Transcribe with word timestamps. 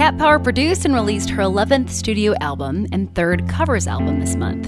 Cat 0.00 0.16
Power 0.16 0.38
produced 0.38 0.86
and 0.86 0.94
released 0.94 1.28
her 1.28 1.42
11th 1.42 1.90
studio 1.90 2.32
album 2.40 2.86
and 2.90 3.14
third 3.14 3.46
covers 3.50 3.86
album 3.86 4.18
this 4.18 4.34
month. 4.34 4.66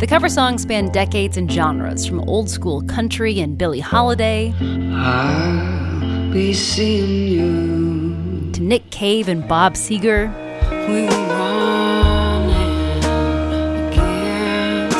The 0.00 0.06
cover 0.08 0.28
songs 0.28 0.62
span 0.62 0.90
decades 0.90 1.36
and 1.36 1.48
genres, 1.48 2.04
from 2.04 2.18
old 2.28 2.50
school 2.50 2.82
country 2.82 3.38
and 3.38 3.56
Billie 3.56 3.78
Holiday 3.78 4.52
I'll 4.60 6.32
be 6.32 6.52
seeing 6.52 7.28
you. 7.28 8.50
to 8.50 8.60
Nick 8.60 8.90
Cave 8.90 9.28
and 9.28 9.46
Bob 9.46 9.74
Seger 9.74 10.28
We 10.88 11.02
were 11.02 11.28
running 11.28 12.98
against 13.92 14.96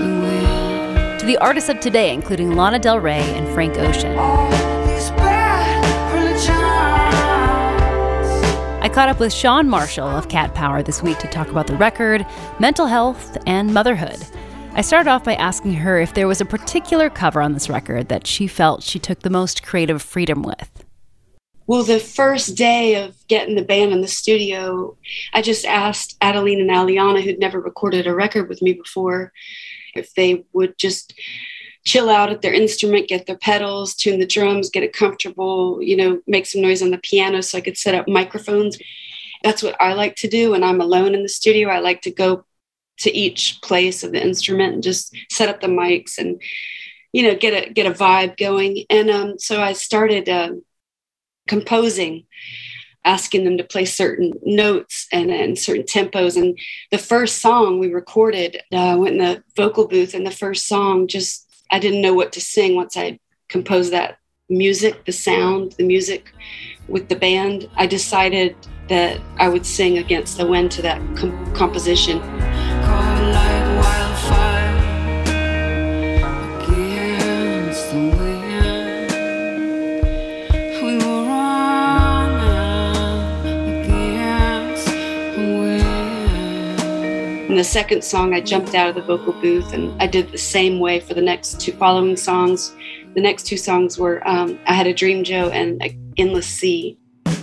the 0.00 1.18
to 1.18 1.26
the 1.26 1.36
artists 1.36 1.68
of 1.68 1.80
today, 1.80 2.14
including 2.14 2.56
Lana 2.56 2.78
Del 2.78 2.98
Rey 2.98 3.20
and 3.20 3.46
Frank 3.52 3.76
Ocean. 3.76 4.67
Caught 8.98 9.10
up 9.10 9.20
with 9.20 9.32
Chan 9.32 9.68
Marshall 9.68 10.08
of 10.08 10.28
Cat 10.28 10.56
Power 10.56 10.82
this 10.82 11.04
week 11.04 11.20
to 11.20 11.28
talk 11.28 11.50
about 11.50 11.68
the 11.68 11.76
record, 11.76 12.26
mental 12.58 12.88
health, 12.88 13.38
and 13.46 13.72
motherhood. 13.72 14.18
I 14.72 14.80
started 14.80 15.08
off 15.08 15.22
by 15.22 15.36
asking 15.36 15.74
her 15.74 16.00
if 16.00 16.14
there 16.14 16.26
was 16.26 16.40
a 16.40 16.44
particular 16.44 17.08
cover 17.08 17.40
on 17.40 17.52
this 17.52 17.68
record 17.68 18.08
that 18.08 18.26
she 18.26 18.48
felt 18.48 18.82
she 18.82 18.98
took 18.98 19.20
the 19.20 19.30
most 19.30 19.62
creative 19.62 20.02
freedom 20.02 20.42
with. 20.42 20.84
Well, 21.68 21.84
the 21.84 22.00
first 22.00 22.56
day 22.56 22.96
of 22.96 23.14
getting 23.28 23.54
the 23.54 23.62
band 23.62 23.92
in 23.92 24.00
the 24.00 24.08
studio, 24.08 24.96
I 25.32 25.42
just 25.42 25.64
asked 25.64 26.16
Adeline 26.20 26.60
and 26.60 26.70
Alianna, 26.70 27.22
who'd 27.22 27.38
never 27.38 27.60
recorded 27.60 28.08
a 28.08 28.14
record 28.16 28.48
with 28.48 28.60
me 28.62 28.72
before, 28.72 29.32
if 29.94 30.12
they 30.14 30.44
would 30.52 30.76
just 30.76 31.14
chill 31.88 32.10
out 32.10 32.28
at 32.28 32.42
their 32.42 32.52
instrument, 32.52 33.08
get 33.08 33.24
their 33.24 33.38
pedals, 33.38 33.94
tune 33.94 34.20
the 34.20 34.26
drums, 34.26 34.68
get 34.68 34.82
it 34.82 34.92
comfortable, 34.92 35.82
you 35.82 35.96
know, 35.96 36.20
make 36.26 36.44
some 36.44 36.60
noise 36.60 36.82
on 36.82 36.90
the 36.90 36.98
piano 36.98 37.40
so 37.40 37.56
I 37.56 37.62
could 37.62 37.78
set 37.78 37.94
up 37.94 38.06
microphones. 38.06 38.78
That's 39.42 39.62
what 39.62 39.74
I 39.80 39.94
like 39.94 40.14
to 40.16 40.28
do 40.28 40.50
when 40.50 40.62
I'm 40.62 40.82
alone 40.82 41.14
in 41.14 41.22
the 41.22 41.30
studio. 41.30 41.70
I 41.70 41.78
like 41.78 42.02
to 42.02 42.10
go 42.10 42.44
to 42.98 43.16
each 43.16 43.60
place 43.62 44.02
of 44.02 44.12
the 44.12 44.22
instrument 44.22 44.74
and 44.74 44.82
just 44.82 45.16
set 45.30 45.48
up 45.48 45.62
the 45.62 45.66
mics 45.66 46.18
and 46.18 46.42
you 47.12 47.22
know 47.22 47.34
get 47.34 47.54
a 47.54 47.72
get 47.72 47.86
a 47.86 47.90
vibe 47.90 48.36
going. 48.36 48.84
And 48.90 49.08
um, 49.08 49.38
so 49.38 49.62
I 49.62 49.72
started 49.72 50.28
uh, 50.28 50.56
composing 51.46 52.26
asking 53.04 53.44
them 53.44 53.56
to 53.56 53.64
play 53.64 53.86
certain 53.86 54.34
notes 54.42 55.06
and, 55.10 55.30
and 55.30 55.58
certain 55.58 55.84
tempos 55.84 56.36
and 56.36 56.58
the 56.90 56.98
first 56.98 57.38
song 57.40 57.78
we 57.78 57.90
recorded 57.90 58.60
uh, 58.72 58.96
went 58.98 59.14
in 59.14 59.18
the 59.18 59.42
vocal 59.56 59.88
booth 59.88 60.12
and 60.12 60.26
the 60.26 60.30
first 60.42 60.66
song 60.66 61.06
just 61.06 61.47
i 61.70 61.78
didn't 61.78 62.02
know 62.02 62.14
what 62.14 62.32
to 62.32 62.40
sing 62.40 62.74
once 62.74 62.96
i 62.96 63.18
composed 63.48 63.92
that 63.92 64.18
music 64.48 65.04
the 65.04 65.12
sound 65.12 65.72
the 65.72 65.84
music 65.84 66.32
with 66.88 67.10
the 67.10 67.16
band. 67.16 67.68
I 67.76 67.86
decided 67.86 68.56
that 68.88 69.20
i 69.36 69.48
would 69.48 69.66
sing 69.66 69.98
against 69.98 70.38
the 70.38 70.46
wind 70.46 70.70
to 70.72 70.82
that 70.82 71.00
com- 71.16 71.54
composition 71.54 72.20
the 87.58 87.64
second 87.64 88.04
song, 88.04 88.34
I 88.34 88.40
jumped 88.40 88.76
out 88.76 88.88
of 88.88 88.94
the 88.94 89.02
vocal 89.02 89.32
booth 89.32 89.72
and 89.72 90.00
I 90.00 90.06
did 90.06 90.30
the 90.30 90.38
same 90.38 90.78
way 90.78 91.00
for 91.00 91.14
the 91.14 91.20
next 91.20 91.60
two 91.60 91.72
following 91.72 92.16
songs. 92.16 92.72
The 93.16 93.20
next 93.20 93.48
two 93.48 93.56
songs 93.56 93.98
were 93.98 94.26
um, 94.28 94.60
I 94.66 94.74
Had 94.74 94.86
a 94.86 94.94
Dream, 94.94 95.24
Joe, 95.24 95.50
and 95.50 95.82
Endless 96.16 96.46
Sea. 96.46 96.96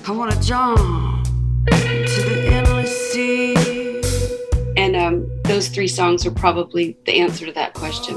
I 0.07 0.11
wanna 0.11 0.41
jump 0.41 1.25
to 1.65 2.21
the 2.29 2.47
endless 2.49 3.11
sea. 3.11 4.01
And 4.77 4.95
um, 4.95 5.29
those 5.43 5.67
three 5.67 5.89
songs 5.89 6.25
are 6.25 6.31
probably 6.31 6.97
the 7.05 7.19
answer 7.19 7.45
to 7.45 7.51
that 7.51 7.73
question. 7.73 8.15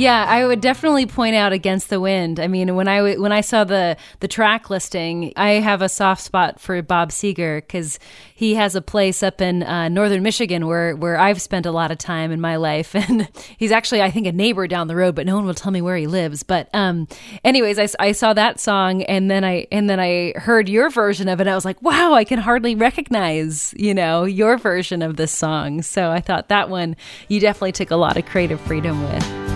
Yeah, 0.00 0.24
I 0.26 0.46
would 0.46 0.62
definitely 0.62 1.04
point 1.04 1.36
out 1.36 1.52
"Against 1.52 1.90
the 1.90 2.00
Wind." 2.00 2.40
I 2.40 2.46
mean, 2.46 2.74
when 2.74 2.88
I 2.88 3.16
when 3.16 3.32
I 3.32 3.42
saw 3.42 3.64
the 3.64 3.98
the 4.20 4.28
track 4.28 4.70
listing, 4.70 5.34
I 5.36 5.60
have 5.60 5.82
a 5.82 5.90
soft 5.90 6.22
spot 6.22 6.58
for 6.58 6.80
Bob 6.80 7.10
Seger 7.10 7.58
because 7.58 7.98
he 8.34 8.54
has 8.54 8.74
a 8.74 8.80
place 8.80 9.22
up 9.22 9.42
in 9.42 9.62
uh, 9.62 9.90
northern 9.90 10.22
Michigan 10.22 10.66
where 10.66 10.96
where 10.96 11.18
I've 11.18 11.42
spent 11.42 11.66
a 11.66 11.70
lot 11.70 11.90
of 11.90 11.98
time 11.98 12.32
in 12.32 12.40
my 12.40 12.56
life, 12.56 12.94
and 12.94 13.28
he's 13.58 13.72
actually 13.72 14.00
I 14.00 14.10
think 14.10 14.26
a 14.26 14.32
neighbor 14.32 14.66
down 14.66 14.88
the 14.88 14.96
road, 14.96 15.14
but 15.14 15.26
no 15.26 15.36
one 15.36 15.44
will 15.44 15.52
tell 15.52 15.70
me 15.70 15.82
where 15.82 15.98
he 15.98 16.06
lives. 16.06 16.44
But 16.44 16.70
um, 16.72 17.06
anyways, 17.44 17.78
I 18.00 18.12
saw 18.12 18.32
that 18.32 18.58
song, 18.58 19.02
and 19.02 19.30
then 19.30 19.44
I 19.44 19.66
and 19.70 19.90
then 19.90 20.00
I 20.00 20.32
heard 20.34 20.70
your 20.70 20.88
version 20.88 21.28
of 21.28 21.42
it. 21.42 21.46
I 21.46 21.54
was 21.54 21.66
like, 21.66 21.82
wow, 21.82 22.14
I 22.14 22.24
can 22.24 22.38
hardly 22.38 22.74
recognize 22.74 23.74
you 23.76 23.92
know 23.92 24.24
your 24.24 24.56
version 24.56 25.02
of 25.02 25.16
this 25.16 25.30
song. 25.30 25.82
So 25.82 26.10
I 26.10 26.20
thought 26.22 26.48
that 26.48 26.70
one 26.70 26.96
you 27.28 27.38
definitely 27.38 27.72
took 27.72 27.90
a 27.90 27.96
lot 27.96 28.16
of 28.16 28.24
creative 28.24 28.62
freedom 28.62 29.02
with. 29.02 29.49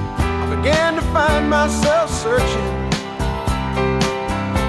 Began 0.64 0.94
to 0.94 1.02
find 1.12 1.50
myself 1.50 2.08
searching, 2.08 2.90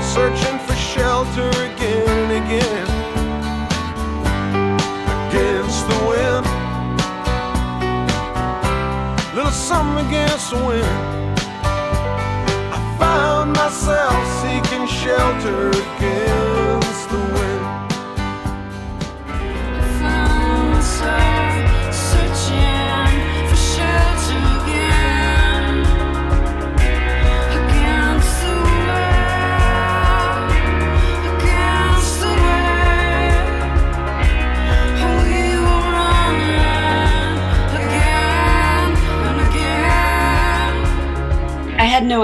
searching 0.03 0.59
for 0.59 0.75
shelter 0.75 1.47
again 1.47 2.09
and 2.09 2.31
again. 2.43 2.87
Against 5.29 5.87
the 5.87 5.97
wind, 6.09 6.45
little 9.37 9.53
something 9.53 10.05
against 10.07 10.49
the 10.51 10.61
wind. 10.65 11.39
I 11.65 12.97
found 12.99 13.53
myself 13.53 14.19
seeking 14.41 14.85
shelter 14.87 15.69
against 15.69 16.14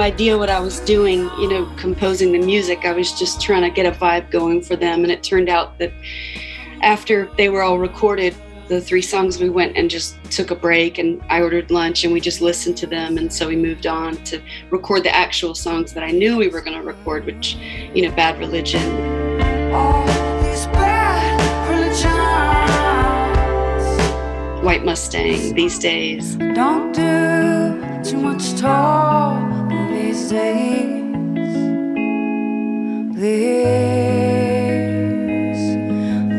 idea 0.02 0.38
what 0.38 0.50
I 0.50 0.60
was 0.60 0.80
doing, 0.82 1.30
you 1.40 1.48
know, 1.48 1.66
composing 1.78 2.32
the 2.32 2.40
music. 2.40 2.86
I 2.86 2.92
was 2.92 3.12
just 3.18 3.42
trying 3.42 3.62
to 3.62 3.70
get 3.70 3.86
a 3.86 3.98
vibe 3.98 4.30
going 4.32 4.62
for 4.62 4.76
them. 4.76 5.04
And 5.04 5.12
it 5.12 5.24
turned 5.24 5.50
out 5.50 5.78
that 5.80 5.92
after 6.82 7.30
they 7.38 7.50
were 7.50 7.62
all 7.62 7.80
recorded, 7.80 8.36
the 8.68 8.80
three 8.80 9.02
songs, 9.02 9.40
we 9.40 9.50
went 9.50 9.76
and 9.76 9.90
just 9.90 10.16
took 10.32 10.50
a 10.50 10.56
break 10.56 10.98
and 10.98 11.22
I 11.30 11.42
ordered 11.42 11.72
lunch 11.72 12.06
and 12.06 12.14
we 12.14 12.22
just 12.22 12.42
listened 12.42 12.78
to 12.78 12.88
them. 12.88 13.18
And 13.18 13.32
so 13.32 13.48
we 13.48 13.56
moved 13.56 13.86
on 13.86 14.16
to 14.26 14.42
record 14.70 15.04
the 15.04 15.14
actual 15.14 15.56
songs 15.56 15.94
that 15.94 16.04
I 16.04 16.12
knew 16.12 16.38
we 16.38 16.48
were 16.48 16.62
going 16.62 16.78
to 16.78 16.84
record, 16.84 17.26
which, 17.26 17.56
you 17.94 18.08
know, 18.08 18.16
Bad 18.16 18.40
Religion, 18.40 18.82
bad. 20.72 21.22
White 24.64 24.86
Mustang, 24.86 25.56
These 25.56 25.80
Days. 25.80 26.36
Don't 26.36 26.94
do 26.94 28.04
too 28.04 28.18
much 28.18 28.54
talk 28.60 29.51
these 30.12 30.30
days. 30.30 31.56
These 33.16 33.66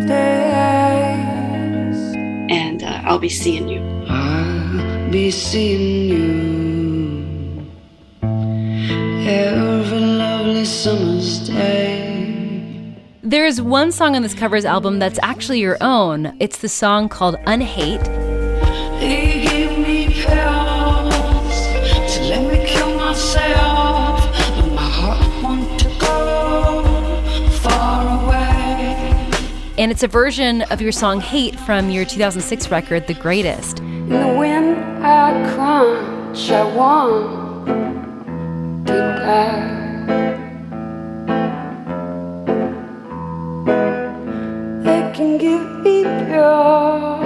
days. 0.07 1.99
And 2.51 2.83
uh, 2.83 3.01
I'll 3.05 3.19
be 3.19 3.31
seeing 3.31 3.69
you. 3.69 3.81
I'll 4.09 5.11
be 5.11 5.31
seeing 5.31 6.11
you 6.11 7.71
every 9.27 10.01
lovely 10.01 10.67
summer's 10.67 11.49
day. 11.49 12.95
There's 13.23 13.63
one 13.63 13.91
song 13.91 14.15
on 14.17 14.23
this 14.23 14.35
covers 14.35 14.67
album 14.67 14.99
that's 14.99 15.19
actually 15.23 15.61
your 15.61 15.79
own. 15.81 16.37
It's 16.41 16.59
the 16.59 16.69
song 16.69 17.09
called 17.09 17.37
Unhate. 17.47 18.07
He 19.01 19.32
And 29.83 29.91
it's 29.91 30.05
a 30.05 30.07
version 30.07 30.63
of 30.71 30.81
your 30.81 30.93
song 30.93 31.21
Hate 31.21 31.59
from 31.59 31.91
your 31.91 32.05
2006 32.05 32.71
record, 32.71 33.09
The 33.09 33.15
Greatest. 33.15 33.81
I 33.81 35.33
crunch, 35.57 36.51
I 36.53 36.63
want 36.77 37.67
to 38.87 38.93
die. 38.93 39.81
Can 45.15 45.37
give 45.37 45.67
me 45.81 46.05
pills 46.05 47.25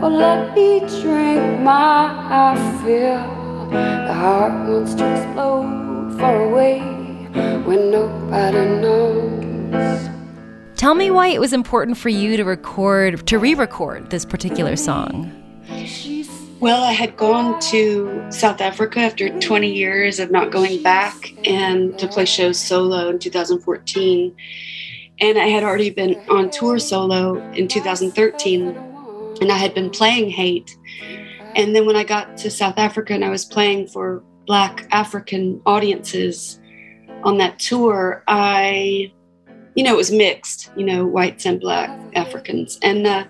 or 0.00 0.08
let 0.08 0.54
me 0.54 0.78
drink 1.02 1.60
my. 1.62 2.54
The 2.86 4.14
heart 4.14 4.68
wants 4.68 4.94
to 4.94 5.04
explode 5.14 6.16
far 6.16 6.44
away 6.44 6.78
when 7.66 7.90
nobody 7.90 8.64
knows. 8.80 9.17
Tell 10.88 10.94
me 10.94 11.10
why 11.10 11.28
it 11.28 11.38
was 11.38 11.52
important 11.52 11.98
for 11.98 12.08
you 12.08 12.38
to 12.38 12.44
record, 12.44 13.26
to 13.26 13.38
re 13.38 13.52
record 13.52 14.08
this 14.08 14.24
particular 14.24 14.74
song. 14.74 15.30
Well, 16.60 16.82
I 16.82 16.92
had 16.92 17.14
gone 17.14 17.60
to 17.72 18.24
South 18.30 18.62
Africa 18.62 19.00
after 19.00 19.28
20 19.38 19.70
years 19.70 20.18
of 20.18 20.30
not 20.30 20.50
going 20.50 20.82
back 20.82 21.34
and 21.46 21.98
to 21.98 22.08
play 22.08 22.24
shows 22.24 22.58
solo 22.58 23.10
in 23.10 23.18
2014. 23.18 24.34
And 25.20 25.38
I 25.38 25.48
had 25.48 25.62
already 25.62 25.90
been 25.90 26.14
on 26.30 26.48
tour 26.48 26.78
solo 26.78 27.36
in 27.50 27.68
2013, 27.68 28.68
and 29.42 29.52
I 29.52 29.58
had 29.58 29.74
been 29.74 29.90
playing 29.90 30.30
Hate. 30.30 30.74
And 31.54 31.76
then 31.76 31.84
when 31.84 31.96
I 31.96 32.04
got 32.04 32.38
to 32.38 32.50
South 32.50 32.78
Africa 32.78 33.12
and 33.12 33.26
I 33.26 33.28
was 33.28 33.44
playing 33.44 33.88
for 33.88 34.24
Black 34.46 34.88
African 34.90 35.60
audiences 35.66 36.58
on 37.24 37.36
that 37.36 37.58
tour, 37.58 38.24
I, 38.26 39.12
you 39.78 39.84
know, 39.84 39.94
it 39.94 39.96
was 39.96 40.10
mixed, 40.10 40.72
you 40.76 40.84
know, 40.84 41.06
whites 41.06 41.46
and 41.46 41.60
Black 41.60 41.88
Africans. 42.16 42.80
And 42.82 43.06
uh, 43.06 43.26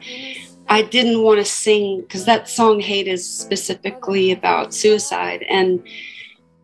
I 0.67 0.81
didn't 0.81 1.23
want 1.23 1.41
to 1.41 1.45
sing 1.45 2.00
because 2.00 2.25
that 2.25 2.49
song 2.49 2.81
Hate 2.81 3.06
is 3.06 3.29
specifically 3.29 4.33
about 4.33 4.73
suicide. 4.73 5.45
And 5.47 5.87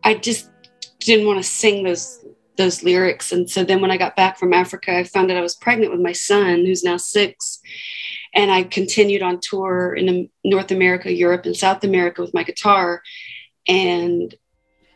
I 0.03 0.15
just 0.15 0.49
didn't 0.97 1.27
want 1.27 1.37
to 1.37 1.43
sing 1.43 1.83
those 1.83 2.25
those 2.57 2.81
lyrics. 2.81 3.31
And 3.31 3.47
so 3.47 3.63
then 3.63 3.79
when 3.79 3.91
I 3.91 3.97
got 3.97 4.15
back 4.15 4.39
from 4.39 4.53
Africa 4.53 4.97
I 4.97 5.03
found 5.03 5.29
out 5.29 5.37
I 5.37 5.41
was 5.41 5.55
pregnant 5.55 5.91
with 5.91 6.01
my 6.01 6.13
son 6.13 6.65
who's 6.65 6.83
now 6.83 6.97
6 6.97 7.59
and 8.33 8.49
I 8.49 8.63
continued 8.63 9.21
on 9.21 9.39
tour 9.39 9.93
in 9.93 10.31
North 10.43 10.71
America, 10.71 11.13
Europe 11.13 11.45
and 11.45 11.55
South 11.55 11.83
America 11.83 12.23
with 12.23 12.33
my 12.33 12.41
guitar. 12.41 13.03
And 13.67 14.33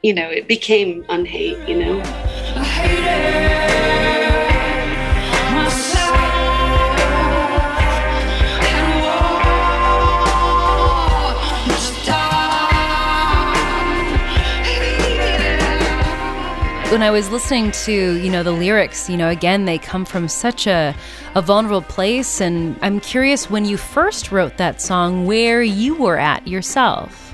you 0.02 0.16
know 0.16 0.30
it 0.32 0.48
became 0.48 1.04
unhate, 1.04 1.68
you 1.70 1.78
know. 1.78 3.49
When 17.00 17.08
I 17.08 17.12
was 17.12 17.30
listening 17.30 17.72
to, 17.72 18.18
you 18.18 18.30
know, 18.30 18.44
the 18.44 18.52
lyrics, 18.52 19.10
you 19.10 19.16
know, 19.16 19.30
again, 19.30 19.64
they 19.64 19.78
come 19.78 20.04
from 20.04 20.28
such 20.28 20.68
a, 20.68 20.94
a 21.34 21.42
vulnerable 21.42 21.82
place. 21.82 22.42
And 22.42 22.78
I'm 22.82 23.00
curious 23.00 23.50
when 23.50 23.64
you 23.64 23.78
first 23.78 24.34
wrote 24.34 24.58
that 24.58 24.82
song, 24.82 25.26
where 25.26 25.64
you 25.64 25.96
were 25.96 26.18
at 26.18 26.46
yourself. 26.46 27.34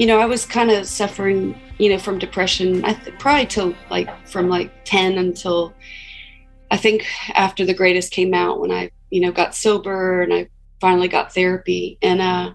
You 0.00 0.06
know, 0.06 0.18
I 0.18 0.26
was 0.26 0.44
kind 0.44 0.72
of 0.72 0.88
suffering, 0.88 1.56
you 1.78 1.88
know, 1.88 1.98
from 1.98 2.18
depression, 2.18 2.84
I 2.84 2.94
th- 2.94 3.16
probably 3.20 3.46
till 3.46 3.76
like 3.90 4.08
from 4.26 4.48
like 4.48 4.72
10 4.86 5.16
until 5.16 5.72
I 6.72 6.78
think 6.78 7.06
after 7.34 7.64
The 7.64 7.74
Greatest 7.74 8.10
came 8.10 8.34
out 8.34 8.58
when 8.58 8.72
I, 8.72 8.90
you 9.10 9.20
know, 9.20 9.30
got 9.30 9.54
sober 9.54 10.22
and 10.22 10.34
I 10.34 10.48
finally 10.80 11.06
got 11.06 11.32
therapy. 11.32 11.96
And 12.02 12.20
uh, 12.20 12.54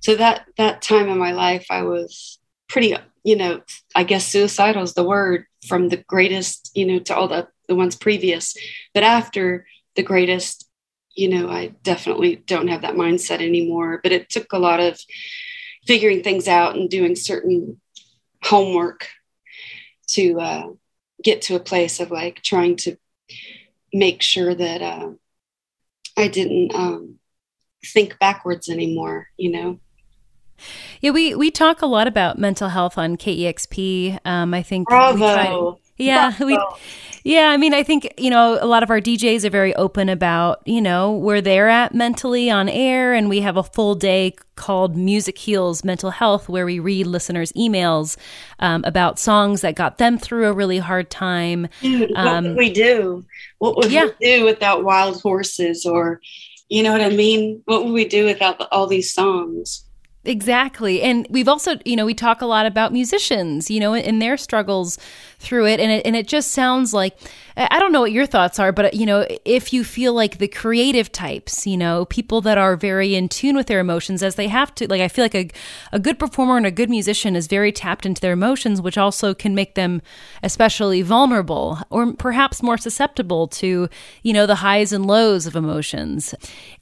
so 0.00 0.14
that, 0.14 0.46
that 0.56 0.80
time 0.80 1.10
in 1.10 1.18
my 1.18 1.32
life, 1.32 1.66
I 1.68 1.82
was 1.82 2.38
pretty 2.66 2.96
you 3.26 3.34
know, 3.34 3.60
I 3.92 4.04
guess 4.04 4.24
suicidal 4.24 4.84
is 4.84 4.94
the 4.94 5.02
word 5.02 5.46
from 5.66 5.88
the 5.88 5.96
greatest, 5.96 6.70
you 6.76 6.86
know, 6.86 7.00
to 7.00 7.16
all 7.16 7.26
the, 7.26 7.48
the 7.66 7.74
ones 7.74 7.96
previous. 7.96 8.56
But 8.94 9.02
after 9.02 9.66
the 9.96 10.04
greatest, 10.04 10.70
you 11.16 11.28
know, 11.28 11.50
I 11.50 11.74
definitely 11.82 12.36
don't 12.36 12.68
have 12.68 12.82
that 12.82 12.94
mindset 12.94 13.40
anymore. 13.40 13.98
But 14.00 14.12
it 14.12 14.30
took 14.30 14.52
a 14.52 14.60
lot 14.60 14.78
of 14.78 15.00
figuring 15.88 16.22
things 16.22 16.46
out 16.46 16.76
and 16.76 16.88
doing 16.88 17.16
certain 17.16 17.80
homework 18.44 19.08
to 20.10 20.38
uh, 20.38 20.66
get 21.20 21.42
to 21.42 21.56
a 21.56 21.60
place 21.60 21.98
of 21.98 22.12
like 22.12 22.42
trying 22.42 22.76
to 22.76 22.96
make 23.92 24.22
sure 24.22 24.54
that 24.54 24.82
uh, 24.82 25.10
I 26.16 26.28
didn't 26.28 26.72
um, 26.76 27.18
think 27.84 28.20
backwards 28.20 28.68
anymore, 28.68 29.26
you 29.36 29.50
know. 29.50 29.80
Yeah, 31.00 31.10
we 31.10 31.34
we 31.34 31.50
talk 31.50 31.82
a 31.82 31.86
lot 31.86 32.06
about 32.06 32.38
mental 32.38 32.68
health 32.68 32.98
on 32.98 33.16
KEXP. 33.16 34.18
Um, 34.24 34.54
I 34.54 34.62
think 34.62 34.88
Bravo. 34.88 35.78
yeah, 35.96 36.32
we 36.42 36.58
yeah, 37.26 37.48
I 37.48 37.56
mean, 37.56 37.74
I 37.74 37.82
think, 37.82 38.08
you 38.18 38.30
know, 38.30 38.56
a 38.60 38.66
lot 38.66 38.84
of 38.84 38.90
our 38.90 39.00
DJs 39.00 39.44
are 39.44 39.50
very 39.50 39.74
open 39.74 40.08
about, 40.08 40.62
you 40.64 40.80
know, 40.80 41.10
where 41.10 41.40
they're 41.40 41.68
at 41.68 41.92
mentally 41.92 42.48
on 42.48 42.68
air. 42.68 43.14
And 43.14 43.28
we 43.28 43.40
have 43.40 43.56
a 43.56 43.64
full 43.64 43.96
day 43.96 44.36
called 44.54 44.96
Music 44.96 45.36
Heals 45.36 45.82
Mental 45.82 46.10
Health, 46.10 46.48
where 46.48 46.64
we 46.64 46.78
read 46.78 47.08
listeners' 47.08 47.50
emails 47.54 48.16
um, 48.60 48.84
about 48.86 49.18
songs 49.18 49.62
that 49.62 49.74
got 49.74 49.98
them 49.98 50.18
through 50.18 50.46
a 50.46 50.52
really 50.52 50.78
hard 50.78 51.10
time. 51.10 51.66
Dude, 51.82 52.10
what 52.10 52.16
Um, 52.16 52.44
would 52.44 52.56
we 52.58 52.70
do? 52.70 53.24
What 53.58 53.76
would 53.76 53.90
yeah. 53.90 54.04
we 54.04 54.12
do 54.38 54.44
without 54.44 54.84
wild 54.84 55.20
horses 55.20 55.84
or, 55.84 56.20
you 56.68 56.84
know 56.84 56.92
what 56.92 57.00
I 57.00 57.10
mean? 57.10 57.60
What 57.64 57.82
would 57.82 57.92
we 57.92 58.04
do 58.04 58.24
without 58.24 58.58
the, 58.58 58.72
all 58.72 58.86
these 58.86 59.12
songs? 59.12 59.84
Exactly. 60.26 61.02
And 61.02 61.26
we've 61.30 61.48
also, 61.48 61.76
you 61.84 61.94
know, 61.94 62.04
we 62.04 62.12
talk 62.14 62.40
a 62.42 62.46
lot 62.46 62.66
about 62.66 62.92
musicians, 62.92 63.70
you 63.70 63.78
know, 63.78 63.94
and 63.94 64.20
their 64.20 64.36
struggles 64.36 64.98
through 65.38 65.66
it. 65.66 65.80
And 65.80 65.90
it, 65.90 66.06
and 66.06 66.16
it 66.16 66.26
just 66.26 66.52
sounds 66.52 66.94
like, 66.94 67.16
I 67.58 67.78
don't 67.78 67.92
know 67.92 68.02
what 68.02 68.12
your 68.12 68.26
thoughts 68.26 68.58
are, 68.58 68.70
but, 68.70 68.92
you 68.92 69.06
know, 69.06 69.26
if 69.46 69.72
you 69.72 69.82
feel 69.82 70.12
like 70.12 70.36
the 70.36 70.48
creative 70.48 71.10
types, 71.10 71.66
you 71.66 71.78
know, 71.78 72.04
people 72.04 72.42
that 72.42 72.58
are 72.58 72.76
very 72.76 73.14
in 73.14 73.30
tune 73.30 73.56
with 73.56 73.66
their 73.66 73.80
emotions 73.80 74.22
as 74.22 74.34
they 74.34 74.48
have 74.48 74.74
to, 74.74 74.86
like, 74.88 75.00
I 75.00 75.08
feel 75.08 75.24
like 75.24 75.34
a, 75.34 75.50
a 75.92 75.98
good 75.98 76.18
performer 76.18 76.58
and 76.58 76.66
a 76.66 76.70
good 76.70 76.90
musician 76.90 77.34
is 77.34 77.46
very 77.46 77.72
tapped 77.72 78.04
into 78.04 78.20
their 78.20 78.34
emotions, 78.34 78.82
which 78.82 78.98
also 78.98 79.32
can 79.32 79.54
make 79.54 79.74
them 79.74 80.02
especially 80.42 81.00
vulnerable 81.00 81.78
or 81.88 82.12
perhaps 82.12 82.62
more 82.62 82.76
susceptible 82.76 83.48
to, 83.48 83.88
you 84.22 84.32
know, 84.34 84.44
the 84.44 84.56
highs 84.56 84.92
and 84.92 85.06
lows 85.06 85.46
of 85.46 85.56
emotions. 85.56 86.34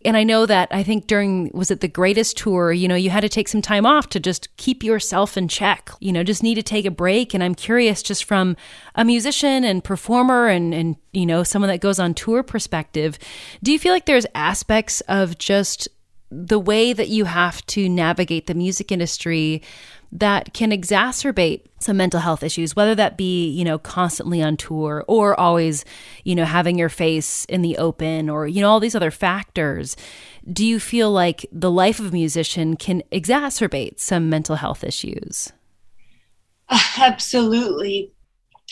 And 0.04 0.16
I 0.16 0.25
know 0.25 0.44
that 0.44 0.68
I 0.73 0.82
think 0.82 1.06
during, 1.06 1.52
was 1.54 1.70
it 1.70 1.82
the 1.82 1.88
greatest 1.88 2.37
tour, 2.37 2.73
you 2.73 2.88
know, 2.88 2.96
you 2.96 3.11
had 3.11 3.20
to 3.20 3.28
take 3.28 3.46
some 3.46 3.62
time 3.62 3.87
off 3.87 4.08
to 4.08 4.18
just 4.18 4.54
keep 4.56 4.82
yourself 4.82 5.37
in 5.37 5.46
check, 5.46 5.90
you 6.00 6.12
know, 6.12 6.25
just 6.25 6.42
need 6.42 6.56
to 6.56 6.64
take 6.64 6.84
a 6.84 6.90
break. 6.90 7.32
And 7.32 7.44
I'm 7.44 7.54
curious, 7.54 8.02
just 8.02 8.25
from 8.25 8.53
a 8.94 9.04
musician 9.04 9.64
and 9.64 9.82
performer 9.82 10.49
and, 10.49 10.75
and, 10.75 10.96
you 11.12 11.26
know, 11.26 11.42
someone 11.42 11.68
that 11.68 11.80
goes 11.80 11.99
on 11.99 12.14
tour 12.14 12.42
perspective, 12.42 13.18
do 13.62 13.73
you 13.73 13.78
feel 13.78 13.92
like 13.92 14.06
there's 14.06 14.26
aspects 14.34 15.00
of 15.02 15.38
just 15.38 15.88
the 16.30 16.58
way 16.58 16.92
that 16.92 17.08
you 17.08 17.26
have 17.26 17.64
to 17.66 17.88
navigate 17.88 18.46
the 18.46 18.54
music 18.54 18.90
industry 18.90 19.62
that 20.11 20.54
can 20.54 20.70
exacerbate 20.70 21.62
some 21.80 21.96
mental 21.96 22.20
health 22.20 22.42
issues 22.42 22.75
whether 22.75 22.94
that 22.94 23.16
be 23.16 23.49
you 23.50 23.64
know 23.64 23.78
constantly 23.78 24.42
on 24.42 24.56
tour 24.56 25.04
or 25.06 25.38
always 25.38 25.84
you 26.25 26.34
know 26.34 26.44
having 26.44 26.78
your 26.78 26.88
face 26.88 27.44
in 27.46 27.62
the 27.62 27.76
open 27.78 28.30
or 28.30 28.46
you 28.46 28.61
know 28.61 28.70
all 28.70 28.80
these 28.80 28.94
other 28.94 29.11
factors 29.11 29.96
do 30.50 30.64
you 30.64 30.80
feel 30.80 31.11
like 31.11 31.46
the 31.52 31.70
life 31.70 32.00
of 32.00 32.06
a 32.06 32.11
musician 32.11 32.76
can 32.76 33.02
exacerbate 33.12 34.00
some 34.00 34.28
mental 34.28 34.56
health 34.56 34.82
issues 34.82 35.52
Uh, 36.68 36.80
absolutely. 36.99 38.13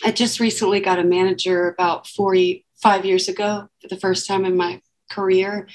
I 0.05 0.13
just 0.13 0.41
recently 0.41 0.81
got 0.81 0.99
a 0.99 1.05
manager 1.05 1.69
about 1.69 2.07
45 2.07 3.05
years 3.05 3.29
ago 3.29 3.69
for 3.81 3.89
the 3.89 3.99
first 3.99 4.27
time 4.27 4.45
in 4.45 4.57
my 4.57 4.81
career. 5.11 5.69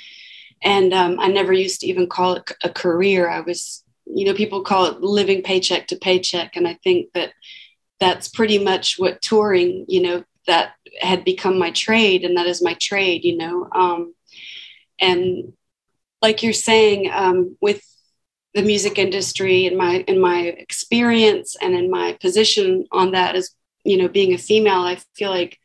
And 0.64 0.94
um, 0.94 1.20
I 1.20 1.28
never 1.28 1.54
used 1.54 1.82
to 1.82 1.88
even 1.88 2.08
call 2.08 2.34
it 2.34 2.52
a 2.64 2.70
career. 2.70 3.30
I 3.30 3.42
was, 3.42 3.84
you 4.06 4.26
know, 4.26 4.34
people 4.34 4.64
call 4.64 4.86
it 4.86 5.02
living 5.02 5.44
paycheck 5.44 5.88
to 5.88 5.96
paycheck. 5.96 6.56
And 6.56 6.68
I 6.68 6.78
think 6.84 7.14
that 7.14 7.34
that's 8.00 8.28
pretty 8.28 8.58
much 8.58 8.98
what 8.98 9.22
touring, 9.22 9.86
you 9.88 10.02
know, 10.02 10.24
that 10.48 10.74
had 11.00 11.24
become 11.24 11.60
my 11.60 11.72
trade. 11.72 12.24
And 12.24 12.38
that 12.38 12.48
is 12.48 12.64
my 12.64 12.74
trade, 12.82 13.24
you 13.24 13.38
know. 13.38 13.70
Um, 13.74 14.16
and 15.00 15.54
like 16.22 16.42
you're 16.42 16.54
saying, 16.54 17.12
um, 17.14 17.56
with 17.62 17.84
the 18.54 18.64
music 18.64 18.98
industry 18.98 19.68
and 19.68 19.78
my 19.78 20.04
in 20.08 20.20
my 20.20 20.40
experience 20.40 21.56
and 21.62 21.76
in 21.76 21.92
my 21.92 22.18
position 22.20 22.86
on 22.92 23.12
that 23.12 23.36
as 23.36 23.52
you 23.88 23.98
know 23.98 24.08
being 24.08 24.34
a 24.34 24.38
female 24.38 24.82
i 24.82 24.98
feel 25.15 25.29
like 25.29 25.60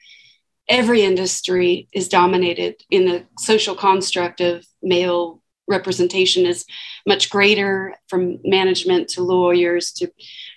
every 0.68 1.02
industry 1.02 1.88
is 1.92 2.08
dominated 2.08 2.76
in 2.90 3.04
the 3.04 3.24
social 3.38 3.74
construct 3.74 4.40
of 4.40 4.64
male 4.82 5.42
representation 5.68 6.46
is 6.46 6.64
much 7.06 7.30
greater 7.30 7.94
from 8.08 8.38
management 8.44 9.08
to 9.08 9.22
lawyers 9.22 9.92
to 9.92 10.10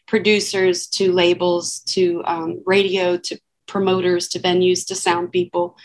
producers 0.07 0.87
to 0.87 1.11
labels 1.11 1.79
to 1.79 2.21
um, 2.25 2.61
radio 2.65 3.17
to 3.17 3.39
promoters 3.67 4.27
to 4.29 4.39
venues 4.39 4.85
to 4.87 4.95
sound 4.95 5.31
people. 5.31 5.75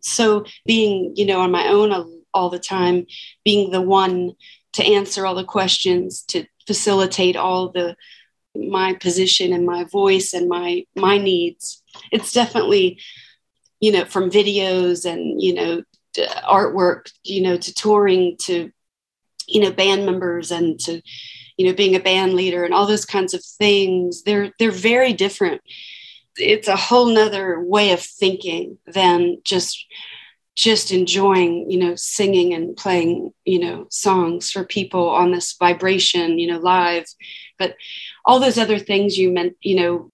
So 0.00 0.44
being 0.66 1.12
you 1.16 1.26
know 1.26 1.40
on 1.40 1.50
my 1.50 1.68
own 1.68 2.22
all 2.34 2.50
the 2.50 2.58
time 2.58 3.06
being 3.44 3.70
the 3.70 3.80
one 3.80 4.32
to 4.74 4.84
answer 4.84 5.26
all 5.26 5.34
the 5.34 5.44
questions 5.44 6.22
to 6.22 6.46
facilitate 6.66 7.36
all 7.36 7.70
the 7.70 7.96
my 8.54 8.94
position 8.94 9.52
and 9.52 9.66
my 9.66 9.84
voice 9.84 10.32
and 10.32 10.48
my 10.48 10.84
my 10.94 11.18
needs. 11.18 11.82
It's 12.10 12.32
definitely 12.32 13.00
you 13.80 13.92
know 13.92 14.04
from 14.04 14.30
videos 14.30 15.04
and 15.10 15.40
you 15.40 15.54
know 15.54 15.82
artwork 16.46 17.10
you 17.24 17.42
know 17.42 17.56
to 17.56 17.74
touring 17.74 18.36
to 18.38 18.70
you 19.48 19.60
know 19.60 19.72
band 19.72 20.06
members 20.06 20.50
and 20.50 20.78
to 20.80 21.00
you 21.56 21.66
know 21.66 21.74
being 21.74 21.94
a 21.94 22.00
band 22.00 22.34
leader 22.34 22.64
and 22.64 22.74
all 22.74 22.86
those 22.86 23.04
kinds 23.04 23.34
of 23.34 23.44
things. 23.44 24.22
They're 24.22 24.52
they're 24.58 24.70
very 24.70 25.12
different. 25.12 25.60
It's 26.36 26.68
a 26.68 26.76
whole 26.76 27.06
nother 27.06 27.60
way 27.60 27.92
of 27.92 28.00
thinking 28.00 28.78
than 28.86 29.38
just 29.44 29.86
just 30.54 30.92
enjoying 30.92 31.70
you 31.70 31.78
know 31.78 31.94
singing 31.94 32.52
and 32.52 32.76
playing 32.76 33.32
you 33.44 33.58
know 33.58 33.86
songs 33.90 34.50
for 34.50 34.64
people 34.64 35.08
on 35.08 35.32
this 35.32 35.54
vibration 35.58 36.38
you 36.38 36.46
know 36.46 36.58
live. 36.58 37.06
But 37.58 37.74
all 38.24 38.38
those 38.38 38.58
other 38.58 38.78
things 38.78 39.18
you 39.18 39.30
meant 39.30 39.56
you 39.60 39.76
know 39.76 40.10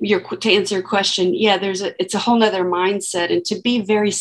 your 0.00 0.20
to 0.20 0.52
answer 0.52 0.76
your 0.76 0.84
question 0.84 1.34
yeah 1.34 1.58
there's 1.58 1.82
a 1.82 2.00
it's 2.02 2.14
a 2.14 2.18
whole 2.18 2.38
nother 2.38 2.64
mindset. 2.64 3.32
And 3.32 3.44
to 3.46 3.60
be 3.60 3.80
very 3.80 4.12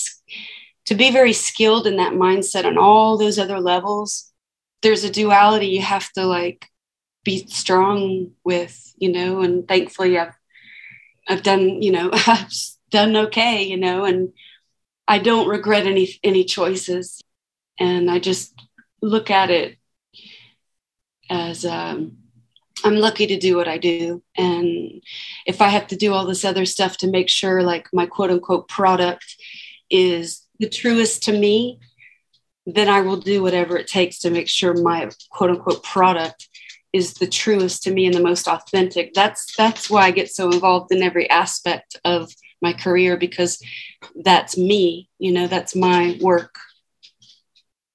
to 0.86 0.96
be 0.96 1.12
very 1.12 1.34
skilled 1.34 1.88
in 1.88 1.98
that 1.98 2.14
mindset 2.14 2.66
on 2.66 2.78
all 2.78 3.18
those 3.18 3.40
other 3.40 3.60
levels 3.60 4.32
there's 4.82 5.04
a 5.04 5.12
duality 5.12 5.68
you 5.68 5.82
have 5.82 6.12
to 6.14 6.26
like 6.26 6.68
be 7.24 7.46
strong 7.48 8.32
with 8.44 8.94
you 8.98 9.12
know 9.12 9.42
and 9.42 9.68
thankfully 9.68 10.18
i've 10.18 10.34
i've 11.28 11.44
done 11.44 11.82
you 11.82 11.92
know 11.92 12.10
i've 12.28 12.52
done 12.90 13.16
okay 13.16 13.64
you 13.64 13.78
know 13.78 14.06
and 14.06 14.34
I 15.10 15.18
don't 15.18 15.48
regret 15.48 15.88
any 15.88 16.08
any 16.24 16.44
choices, 16.44 17.20
and 17.80 18.12
I 18.12 18.20
just 18.20 18.54
look 19.02 19.32
at 19.32 19.50
it 19.50 19.76
as 21.28 21.66
um, 21.66 22.18
I'm 22.84 22.96
lucky 22.96 23.28
to 23.28 23.38
do 23.38 23.58
what 23.58 23.68
I 23.68 23.78
do, 23.78 24.22
and 24.38 25.02
if 25.46 25.62
I 25.62 25.70
have 25.70 25.88
to 25.88 25.96
do 25.96 26.14
all 26.14 26.26
this 26.26 26.46
other 26.46 26.66
stuff 26.66 26.98
to 26.98 27.08
make 27.08 27.30
sure, 27.30 27.62
like 27.64 27.88
my 27.94 28.06
quote 28.06 28.32
unquote 28.32 28.68
product 28.68 29.36
is 29.90 30.42
the 30.60 30.70
truest 30.70 31.24
to 31.24 31.32
me, 31.32 31.80
then 32.66 32.90
I 32.90 33.02
will 33.02 33.18
do 33.18 33.42
whatever 33.42 33.78
it 33.78 33.88
takes 33.88 34.20
to 34.20 34.30
make 34.30 34.48
sure 34.48 34.74
my 34.74 35.10
quote 35.30 35.52
unquote 35.52 35.84
product 35.84 36.48
is 36.92 37.14
the 37.16 37.28
truest 37.28 37.84
to 37.84 37.92
me 37.92 38.06
and 38.06 38.16
the 38.16 38.22
most 38.22 38.48
authentic. 38.48 39.14
That's 39.14 39.56
that's 39.56 39.90
why 39.90 40.04
I 40.04 40.12
get 40.12 40.32
so 40.32 40.50
involved 40.52 40.92
in 40.92 41.04
every 41.04 41.30
aspect 41.30 41.98
of 42.04 42.32
my 42.62 42.74
career 42.74 43.16
because 43.18 43.62
that's 44.24 44.58
me, 44.58 45.10
you 45.18 45.32
know, 45.32 45.48
that's 45.48 45.76
my 45.76 46.18
work. 46.22 46.56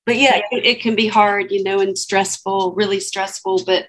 But 0.07 0.17
yeah, 0.17 0.41
it, 0.51 0.67
it 0.67 0.81
can 0.81 0.95
be 0.95 1.09
hard, 1.09 1.51
you 1.51 1.63
know, 1.63 1.81
and 1.81 1.99
stressful, 1.99 2.75
really 2.75 3.01
stressful, 3.01 3.65
but 3.65 3.87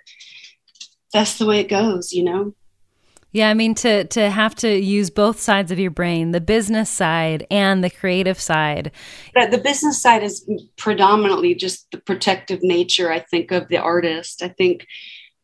that's 1.15 1.37
the 1.37 1.45
way 1.45 1.61
it 1.61 1.69
goes, 1.69 2.11
you 2.11 2.23
know. 2.23 2.53
Yeah, 3.31 3.49
I 3.49 3.53
mean 3.53 3.73
to 3.75 4.03
to 4.05 4.29
have 4.29 4.53
to 4.55 4.77
use 4.77 5.09
both 5.09 5.39
sides 5.39 5.71
of 5.71 5.79
your 5.79 5.91
brain, 5.91 6.31
the 6.31 6.41
business 6.41 6.89
side 6.89 7.47
and 7.49 7.83
the 7.83 7.89
creative 7.89 8.39
side. 8.39 8.91
But 9.33 9.51
the 9.51 9.57
business 9.57 10.01
side 10.01 10.23
is 10.23 10.49
predominantly 10.77 11.55
just 11.55 11.89
the 11.91 11.99
protective 11.99 12.59
nature, 12.63 13.11
I 13.11 13.19
think, 13.19 13.51
of 13.51 13.67
the 13.69 13.77
artist. 13.77 14.43
I 14.43 14.49
think, 14.49 14.85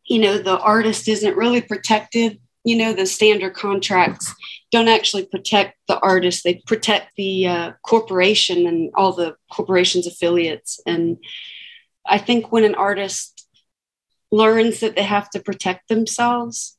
you 0.04 0.20
know, 0.20 0.38
the 0.38 0.58
artist 0.58 1.08
isn't 1.08 1.36
really 1.36 1.62
protected. 1.62 2.38
You 2.64 2.76
know, 2.76 2.92
the 2.92 3.06
standard 3.06 3.54
contracts 3.54 4.32
don't 4.70 4.88
actually 4.88 5.26
protect 5.26 5.76
the 5.88 5.98
artist; 6.00 6.44
they 6.44 6.62
protect 6.66 7.16
the 7.16 7.46
uh, 7.46 7.72
corporation 7.86 8.66
and 8.66 8.90
all 8.94 9.12
the 9.12 9.36
corporation's 9.50 10.06
affiliates. 10.06 10.80
And 10.86 11.16
I 12.06 12.18
think 12.18 12.52
when 12.52 12.64
an 12.64 12.74
artist 12.74 13.31
learns 14.32 14.80
that 14.80 14.96
they 14.96 15.04
have 15.04 15.30
to 15.30 15.40
protect 15.40 15.88
themselves 15.88 16.76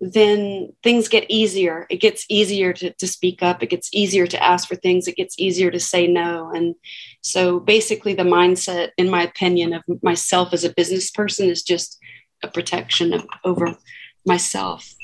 then 0.00 0.72
things 0.82 1.08
get 1.08 1.26
easier. 1.28 1.86
It 1.90 1.98
gets 2.00 2.24
easier 2.30 2.72
to, 2.72 2.92
to 2.94 3.06
speak 3.06 3.42
up. 3.42 3.62
It 3.62 3.68
gets 3.68 3.90
easier 3.92 4.26
to 4.26 4.42
ask 4.42 4.66
for 4.66 4.74
things. 4.76 5.06
It 5.06 5.16
gets 5.16 5.38
easier 5.38 5.70
to 5.70 5.78
say 5.78 6.06
no. 6.06 6.50
And 6.54 6.74
so 7.20 7.60
basically, 7.60 8.14
the 8.14 8.22
mindset, 8.22 8.90
in 8.96 9.10
my 9.10 9.22
opinion, 9.22 9.74
of 9.74 9.82
myself 10.02 10.54
as 10.54 10.64
a 10.64 10.72
business 10.72 11.10
person 11.10 11.50
is 11.50 11.62
just 11.62 11.98
a 12.42 12.48
protection 12.48 13.12
of, 13.12 13.26
over 13.44 13.76
myself. 14.24 14.94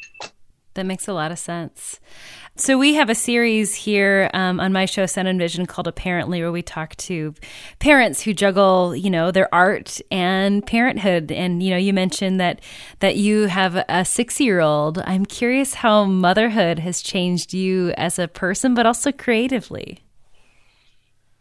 That 0.73 0.87
makes 0.87 1.07
a 1.09 1.13
lot 1.13 1.31
of 1.31 1.39
sense. 1.39 2.01
So 2.59 2.79
we 2.79 2.95
have 2.95 3.11
a 3.11 3.15
series 3.15 3.75
here 3.75 4.31
um, 4.33 4.61
on 4.61 4.73
my 4.73 4.87
show, 4.87 5.05
Sound 5.05 5.29
and 5.29 5.39
Vision, 5.39 5.67
called 5.67 5.87
Apparently, 5.87 6.41
where 6.41 6.51
we 6.51 6.63
talk 6.63 6.97
to 6.97 7.35
parents 7.81 8.23
who 8.23 8.33
juggle, 8.33 8.97
you 8.97 9.11
know, 9.11 9.31
their 9.31 9.55
art 9.55 10.01
and 10.11 10.67
parenthood. 10.67 11.31
And 11.31 11.63
you 11.63 11.69
know, 11.69 11.77
you 11.77 11.93
mentioned 11.93 12.41
that 12.41 12.63
that 13.01 13.17
you 13.17 13.43
have 13.49 13.85
a 13.91 14.07
six-year-old. 14.07 15.01
I'm 15.01 15.27
curious 15.27 15.75
how 15.75 16.05
motherhood 16.05 16.79
has 16.79 17.03
changed 17.03 17.53
you 17.53 17.91
as 17.99 18.19
a 18.19 18.27
person, 18.27 18.73
but 18.73 18.87
also 18.87 19.13
creatively. 19.13 19.99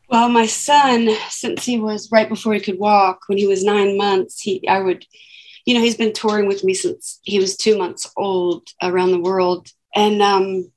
Well, 0.10 0.28
my 0.28 0.48
son, 0.48 1.10
since 1.30 1.64
he 1.64 1.80
was 1.80 2.12
right 2.12 2.28
before 2.28 2.54
he 2.56 2.60
could 2.60 2.78
walk, 2.78 3.22
when 3.28 3.38
he 3.38 3.48
was 3.48 3.64
nine 3.64 3.98
months, 3.98 4.42
he 4.42 4.68
I 4.68 4.82
would, 4.82 5.06
you 5.64 5.76
know, 5.76 5.82
he's 5.82 5.96
been 5.96 6.12
touring 6.12 6.46
with 6.46 6.66
me 6.66 6.74
since 6.74 7.22
he 7.24 7.40
was 7.40 7.56
two 7.56 7.78
months 7.78 8.12
old 8.18 8.68
around 8.84 9.12
the 9.12 9.22
world, 9.22 9.70
and 9.96 10.22
um, 10.22 10.72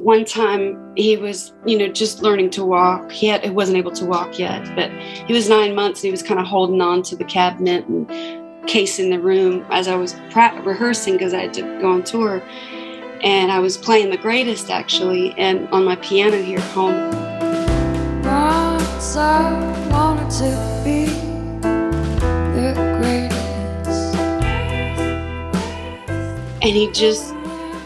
one 0.00 0.24
time 0.24 0.92
he 0.96 1.16
was 1.16 1.52
you 1.66 1.76
know 1.78 1.88
just 1.88 2.22
learning 2.22 2.50
to 2.50 2.64
walk. 2.64 3.10
He 3.10 3.26
had 3.26 3.44
he 3.44 3.50
wasn't 3.50 3.78
able 3.78 3.92
to 3.92 4.04
walk 4.04 4.38
yet 4.38 4.74
but 4.74 4.90
he 5.26 5.32
was 5.32 5.48
nine 5.48 5.74
months 5.74 6.00
and 6.00 6.06
he 6.06 6.10
was 6.10 6.22
kind 6.22 6.40
of 6.40 6.46
holding 6.46 6.80
on 6.80 7.02
to 7.04 7.16
the 7.16 7.24
cabinet 7.24 7.86
and 7.86 8.08
case 8.68 8.98
in 8.98 9.10
the 9.10 9.18
room 9.18 9.64
as 9.70 9.88
i 9.88 9.94
was 9.96 10.14
pra- 10.30 10.60
rehearsing 10.62 11.14
because 11.14 11.32
i 11.34 11.40
had 11.42 11.54
to 11.54 11.62
go 11.80 11.90
on 11.92 12.02
tour. 12.02 12.42
And 13.22 13.50
i 13.52 13.58
was 13.58 13.76
playing 13.76 14.10
the 14.10 14.16
greatest 14.16 14.70
actually 14.70 15.34
and 15.38 15.68
on 15.68 15.84
my 15.84 15.96
piano 15.96 16.40
here 16.40 16.58
at 16.58 16.70
home. 16.72 17.10
Once 18.22 19.16
I 19.16 19.52
wanted 19.90 20.30
to 20.40 20.82
be 20.84 21.06
the 22.56 22.72
greatest. 22.98 24.14
and 26.62 26.72
he 26.76 26.90
just 26.92 27.34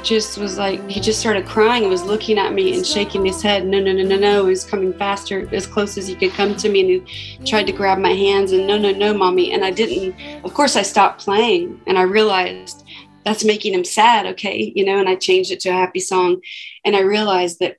just 0.04 0.38
was 0.38 0.58
like 0.58 0.88
he 0.88 1.00
just 1.00 1.18
started 1.18 1.46
crying 1.46 1.82
and 1.82 1.90
was 1.90 2.04
looking 2.04 2.38
at 2.38 2.52
me 2.52 2.75
and 2.75 2.87
shaking 2.87 3.25
his 3.25 3.42
head. 3.42 3.66
No 3.66 3.80
no 3.80 3.92
no 3.92 4.04
no 4.04 4.16
no. 4.16 4.44
He 4.44 4.50
was 4.50 4.64
coming 4.64 4.92
faster 4.92 5.49
as 5.54 5.66
close 5.66 5.96
as 5.99 6.06
he 6.06 6.14
could 6.14 6.32
come 6.32 6.54
to 6.56 6.68
me. 6.68 6.80
And 6.80 7.08
he 7.08 7.44
tried 7.44 7.66
to 7.66 7.73
grab 7.73 7.99
my 7.99 8.12
hands 8.12 8.52
and 8.52 8.66
no 8.66 8.78
no 8.78 8.92
no 8.92 9.14
mommy. 9.14 9.52
And 9.52 9.64
i 9.64 9.70
didn't 9.70 10.14
of 10.44 10.54
course 10.54 10.76
i 10.76 10.82
stopped 10.82 11.25
playing. 11.25 11.80
And 11.87 11.99
i 11.99 12.02
realized 12.02 12.84
that's 13.25 13.44
making 13.44 13.75
him 13.75 13.84
sad 13.84 14.26
okay? 14.26 14.73
You 14.76 14.84
know 14.84 14.99
and 14.99 15.08
i 15.08 15.16
changed 15.16 15.50
it 15.50 15.61
to 15.61 15.70
a 15.70 15.73
happy 15.73 16.00
song. 16.00 16.40
And 16.84 16.94
i 16.94 17.00
realized 17.00 17.58
that 17.61 17.78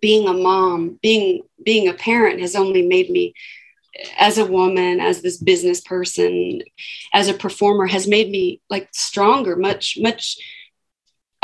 being 0.00 0.28
a 0.28 0.32
mom 0.32 0.98
being 1.02 1.42
being 1.64 1.88
a 1.88 1.94
parent 1.94 2.40
has 2.40 2.54
only 2.54 2.86
made 2.86 3.10
me 3.10 3.34
as 4.18 4.36
a 4.36 4.44
woman 4.44 5.00
as 5.00 5.22
this 5.22 5.38
business 5.38 5.80
person 5.80 6.60
as 7.14 7.28
a 7.28 7.34
performer 7.34 7.86
has 7.86 8.06
made 8.06 8.30
me 8.30 8.60
like 8.68 8.88
stronger 8.92 9.56
much 9.56 9.96
much 10.00 10.36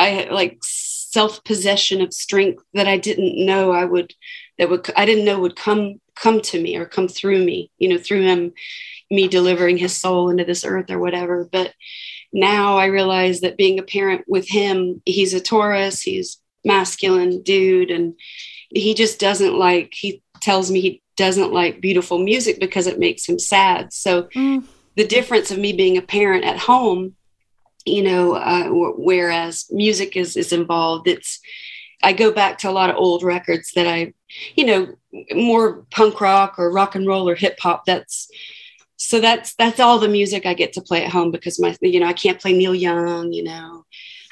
I 0.02 0.28
like 0.30 0.59
self 0.62 1.44
possession 1.44 2.00
of 2.00 2.12
strength 2.12 2.64
that 2.75 2.88
I 2.88 2.97
didn't 2.97 3.44
know 3.44 3.71
I 3.71 3.85
would 3.85 4.14
that 4.59 4.71
would 4.71 4.90
I 4.97 5.04
didn't 5.04 5.25
know 5.25 5.40
would 5.40 5.56
come 5.56 6.00
come 6.14 6.40
to 6.40 6.61
me 6.61 6.76
or 6.76 6.87
come 6.87 7.09
through 7.09 7.44
me, 7.44 7.71
you 7.78 7.88
know, 7.88 7.99
through 7.99 8.23
him, 8.23 8.52
me 9.11 9.28
delivering 9.28 9.76
his 9.76 9.94
soul 9.94 10.30
into 10.30 10.44
this 10.44 10.64
earth 10.64 10.90
or 10.90 10.99
whatever. 10.99 11.49
But 11.50 11.75
now 12.32 12.76
I 12.76 12.87
realize 12.87 13.40
that 13.40 13.56
being 13.56 13.78
a 13.78 13.85
parent 13.85 14.25
with 14.26 14.49
him, 14.49 15.02
he's 15.04 15.35
a 15.35 15.40
Taurus, 15.40 16.00
he's 16.00 16.38
masculine 16.64 17.42
dude, 17.42 17.90
and 17.90 18.14
he 18.71 18.94
just 18.94 19.21
doesn't 19.21 19.54
like. 19.54 19.92
He 19.94 20.23
tells 20.40 20.71
me 20.71 20.80
he 20.80 21.02
doesn't 21.16 21.52
like 21.52 21.80
beautiful 21.80 22.18
music 22.18 22.59
because 22.59 22.87
it 22.87 22.99
makes 22.99 23.28
him 23.28 23.38
sad. 23.38 23.92
So 23.92 24.25
mm. 24.35 24.64
the 24.97 25.06
difference 25.06 25.50
of 25.50 25.59
me 25.59 25.73
being 25.73 25.97
a 25.97 26.02
parent 26.02 26.44
at 26.44 26.59
home 26.59 27.14
you 27.85 28.03
know, 28.03 28.35
uh, 28.35 28.69
whereas 28.71 29.67
music 29.71 30.17
is 30.17 30.37
is 30.37 30.53
involved. 30.53 31.09
It's 31.09 31.41
I 32.03 32.12
go 32.12 32.33
back 32.33 32.59
to 32.59 32.71
a 32.71 32.73
lot 32.73 32.91
of 32.91 32.97
old 32.97 33.23
records 33.23 33.73
that 33.75 33.87
I, 33.87 34.12
you 34.57 34.65
know, 34.65 34.95
more 35.35 35.85
punk 35.91 36.21
rock 36.21 36.59
or 36.59 36.71
rock 36.71 36.95
and 36.95 37.07
roll 37.07 37.29
or 37.29 37.35
hip 37.35 37.59
hop. 37.61 37.85
That's 37.87 38.29
so 38.97 39.21
that's 39.21 39.55
that's 39.55 39.81
all 39.81 39.99
the 39.99 40.09
music 40.09 40.47
I 40.47 40.55
get 40.55 40.73
to 40.75 40.81
play 40.81 41.05
at 41.05 41.12
home 41.12 41.31
because 41.31 41.61
my 41.61 41.77
you 41.81 42.01
know 42.01 42.07
I 42.07 42.12
can't 42.12 42.41
play 42.41 42.53
Neil 42.53 42.75
Young, 42.75 43.33
you 43.33 43.45
know, 43.45 43.85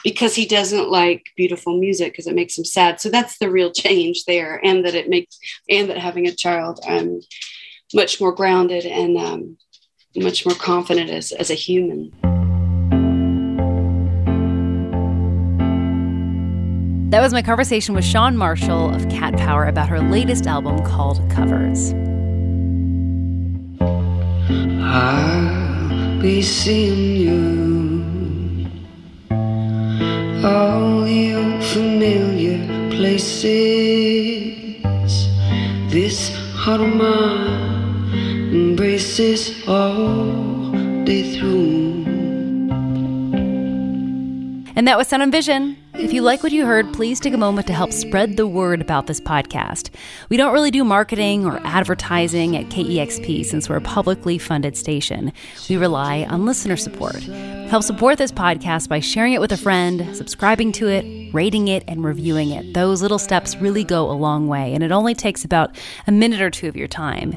because 0.04 0.34
he 0.34 0.46
doesn't 0.46 0.90
like 0.90 1.26
beautiful 1.36 1.78
music 1.78 2.12
because 2.12 2.26
it 2.26 2.34
makes 2.34 2.56
him 2.56 2.64
sad. 2.64 3.00
So 3.00 3.08
that's 3.08 3.38
the 3.38 3.50
real 3.50 3.72
change 3.72 4.24
there, 4.24 4.60
and 4.64 4.84
that 4.84 4.94
it 4.94 5.08
makes 5.08 5.38
and 5.68 5.90
that 5.90 5.98
having 5.98 6.26
a 6.26 6.34
child, 6.34 6.80
I'm 6.86 7.20
much 7.92 8.20
more 8.20 8.32
grounded 8.32 8.86
and 8.86 9.16
um, 9.16 9.58
much 10.16 10.46
more 10.46 10.54
confident 10.54 11.10
as 11.10 11.32
as 11.32 11.50
a 11.50 11.54
human. 11.54 12.29
That 17.10 17.20
was 17.22 17.32
my 17.32 17.42
conversation 17.42 17.96
with 17.96 18.04
Chan 18.04 18.36
Marshall 18.36 18.94
of 18.94 19.08
Cat 19.08 19.36
Power 19.36 19.66
about 19.66 19.88
her 19.88 19.98
latest 19.98 20.46
album 20.46 20.80
called 20.84 21.28
Covers. 21.28 21.92
I'll 24.80 26.20
be 26.20 26.40
seeing 26.40 27.16
you 27.16 28.68
all 30.46 31.02
the 31.02 31.34
unfamiliar 31.34 32.64
places. 32.90 33.42
This 35.90 36.32
heart 36.54 36.80
of 36.80 36.94
mine 36.94 38.14
embraces 38.54 39.66
all 39.66 40.70
day 41.02 41.36
through. 41.36 42.04
And 44.76 44.86
that 44.86 44.96
was 44.96 45.08
Sound 45.08 45.24
and 45.24 45.32
Vision. 45.32 45.79
If 46.02 46.14
you 46.14 46.22
like 46.22 46.42
what 46.42 46.50
you 46.50 46.64
heard, 46.64 46.94
please 46.94 47.20
take 47.20 47.34
a 47.34 47.38
moment 47.38 47.66
to 47.66 47.74
help 47.74 47.92
spread 47.92 48.36
the 48.36 48.46
word 48.46 48.80
about 48.80 49.06
this 49.06 49.20
podcast. 49.20 49.90
We 50.30 50.38
don't 50.38 50.54
really 50.54 50.70
do 50.70 50.82
marketing 50.82 51.44
or 51.44 51.60
advertising 51.62 52.56
at 52.56 52.70
KEXP 52.70 53.44
since 53.44 53.68
we're 53.68 53.76
a 53.76 53.82
publicly 53.82 54.38
funded 54.38 54.78
station. 54.78 55.30
We 55.68 55.76
rely 55.76 56.24
on 56.24 56.46
listener 56.46 56.76
support. 56.76 57.22
Help 57.68 57.84
support 57.84 58.18
this 58.18 58.32
podcast 58.32 58.88
by 58.88 59.00
sharing 59.00 59.34
it 59.34 59.40
with 59.40 59.52
a 59.52 59.58
friend, 59.58 60.16
subscribing 60.16 60.72
to 60.72 60.88
it, 60.88 61.32
rating 61.34 61.68
it, 61.68 61.84
and 61.86 62.02
reviewing 62.02 62.50
it. 62.50 62.74
Those 62.74 63.02
little 63.02 63.18
steps 63.18 63.56
really 63.56 63.84
go 63.84 64.10
a 64.10 64.12
long 64.12 64.48
way, 64.48 64.72
and 64.74 64.82
it 64.82 64.92
only 64.92 65.14
takes 65.14 65.44
about 65.44 65.76
a 66.06 66.12
minute 66.12 66.40
or 66.40 66.50
two 66.50 66.66
of 66.66 66.76
your 66.76 66.88
time. 66.88 67.36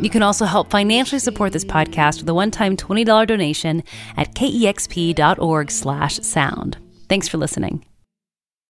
You 0.00 0.08
can 0.08 0.22
also 0.22 0.44
help 0.46 0.70
financially 0.70 1.18
support 1.18 1.52
this 1.52 1.64
podcast 1.64 2.20
with 2.20 2.28
a 2.28 2.34
one-time 2.34 2.76
$20 2.76 3.26
donation 3.26 3.82
at 4.16 4.34
kexp.org/sound. 4.34 6.78
Thanks 7.08 7.26
for 7.26 7.38
listening. 7.38 7.87